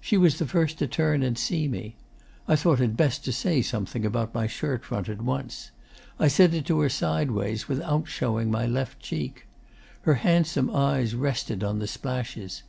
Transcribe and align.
She 0.00 0.16
was 0.16 0.40
the 0.40 0.46
first 0.48 0.80
to 0.80 0.88
turn 0.88 1.22
and 1.22 1.38
see 1.38 1.68
me. 1.68 1.94
I 2.48 2.56
thought 2.56 2.80
it 2.80 2.96
best 2.96 3.24
to 3.24 3.32
say 3.32 3.62
something 3.62 4.04
about 4.04 4.34
my 4.34 4.48
shirtfront 4.48 5.08
at 5.08 5.22
once. 5.22 5.70
I 6.18 6.26
said 6.26 6.52
it 6.52 6.66
to 6.66 6.80
her 6.80 6.88
sideways, 6.88 7.68
without 7.68 8.08
showing 8.08 8.50
my 8.50 8.66
left 8.66 8.98
cheek. 8.98 9.46
Her 10.02 10.14
handsome 10.14 10.68
eyes 10.74 11.14
rested 11.14 11.62
on 11.62 11.78
the 11.78 11.86
splashes. 11.86 12.64